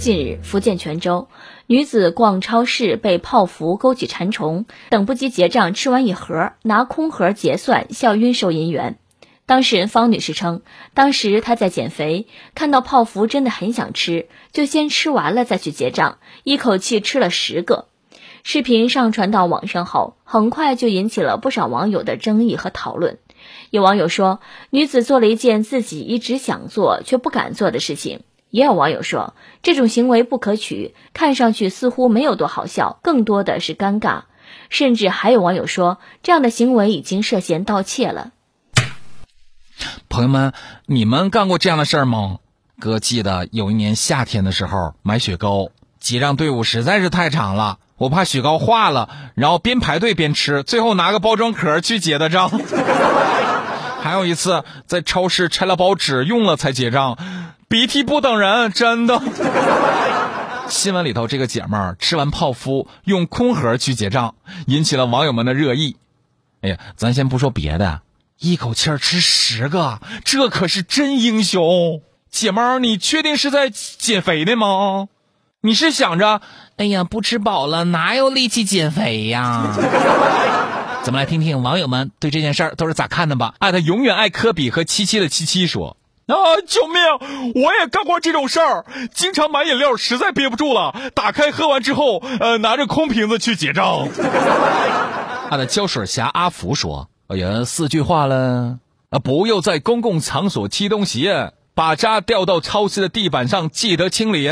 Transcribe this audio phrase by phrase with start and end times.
[0.00, 1.28] 近日，福建泉州
[1.66, 8.96] 女子逛超市被泡芙勾起馋虫，等不及结账，吃完一盒，拿空盒结算，笑晕收银员。
[9.44, 10.62] 当事人方女士称，
[10.94, 17.84] 当时她在减肥，看到泡芙真的很想吃，就先吃完了再去结账，一口气吃了十个。
[18.42, 23.18] 视频上传到网上后，很快就引起了不少网友的争议和讨论。
[23.68, 24.40] 有网友说，
[24.70, 28.22] 女子做了一件自己一直想做却不敢做的事情。
[28.50, 34.22] 也有网友说，这种行为不可取，看上去似乎没有多好笑，更多的是尴尬。
[34.68, 38.32] 甚至还有网友说，这样的行为已经涉嫌盗窃了。
[40.08, 40.52] 朋友们，
[40.86, 42.38] 你们干过这样的事儿吗？
[42.78, 52.50] 哥记得有一年夏天的时候买雪糕，结账队伍实在是太长了，我怕雪糕化了，然后边排队边吃，最后拿个包装壳去结的账。
[54.00, 57.18] 还有一次在超市拆了包纸用了才结账。
[57.70, 59.22] 鼻涕不等人，真的。
[60.68, 64.34] 新闻里头这个姐们儿吃完泡芙用空盒去结账，
[64.66, 65.94] 引起了网友们的热议。
[66.62, 68.00] 哎呀，咱先不说别的，
[68.40, 72.02] 一口气儿吃十个，这可是真英雄。
[72.28, 75.06] 姐们儿，你确定是在减肥的吗？
[75.60, 76.40] 你是想着，
[76.76, 79.76] 哎呀，不吃饱了哪有力气减肥呀？
[81.04, 83.54] 咱们来听听网友们对这件事儿都是咋看的吧。
[83.60, 85.96] 爱他永远爱科比和七七的七七说。
[86.30, 86.36] 啊！
[86.66, 86.94] 救命！
[87.54, 94.08] 我也干过这种事儿，经常买饮料，实在憋不住了，打开喝完之后，呃，拿着空瓶子去结账。
[95.50, 98.78] 他的胶水侠阿福说：“哎呀，四句话了
[99.10, 99.18] 啊！
[99.18, 101.28] 不要在公共场所吃东西，
[101.74, 104.48] 把渣掉到超市的地板上，记得清理。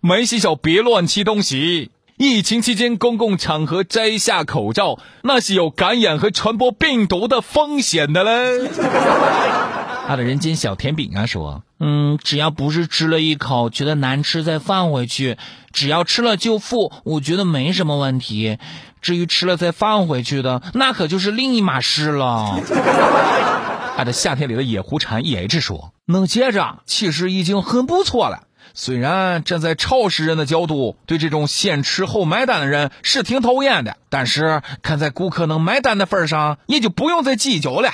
[0.00, 1.90] 没洗手别乱吃东西。
[2.18, 8.68] 疫情期间公共场合摘下口罩，那是有感染和传播病毒的风险的嘞。”
[10.06, 15.38] 他的人间小甜饼啊说：“嗯，只要不是吃了一口觉得难吃再放回去，
[15.72, 18.58] 只要吃了就付，我觉得没什么问题。
[19.00, 22.60] 至于吃了再放回去的，那可就是另一码事了。
[23.96, 28.48] ”他的夏天里的野狐禅 E H 说：“能接着其实已经很不错了。
[28.74, 37.90] 虽然站在超市人的角度，对这种先吃后买单的人是挺讨厌的，但是看在顾客能买单的份上，也就不用再计较了。”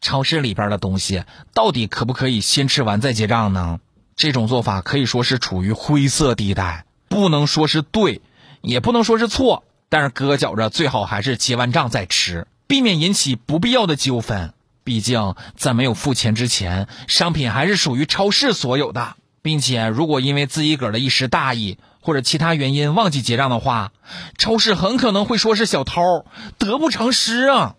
[0.00, 1.24] 超市里边的东西
[1.54, 3.80] 到底可不可以先吃完再结账呢？
[4.14, 8.22] 这种做法可以说是处于灰色地带，不能说是对，
[8.62, 9.64] 也不能说是错。
[9.88, 14.52] 但是哥觉着最好还是结完账再吃，避免引起不必要的纠纷。
[14.84, 23.92] 毕竟在没有付钱之前，商品还是属于超市所有的，并且如果因为自己个儿的一时大意或者其他原因忘记结账的话，
[24.38, 26.24] 超市很可能会说是小偷，
[26.58, 27.74] 得不偿失啊。